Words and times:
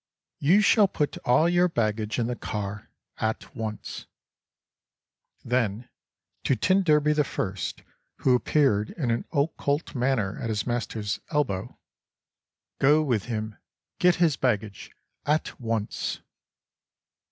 "You 0.39 0.61
shall 0.61 0.87
put 0.87 1.19
all 1.25 1.47
your 1.47 1.69
baggage 1.69 2.17
in 2.17 2.25
the 2.25 2.35
car, 2.35 2.89
at 3.19 3.55
once"—then, 3.55 5.89
to 6.43 6.55
tin 6.55 6.81
derby 6.81 7.13
the 7.13 7.23
first, 7.23 7.83
who 8.15 8.33
appeared 8.33 8.89
in 8.89 9.11
an 9.11 9.25
occult 9.31 9.93
manner 9.93 10.39
at 10.41 10.49
his 10.49 10.65
master's 10.65 11.19
elbow—"Go 11.29 13.03
with 13.03 13.25
him, 13.25 13.57
get 13.99 14.15
his 14.15 14.37
baggage, 14.37 14.89
at 15.27 15.59
once." 15.61 16.21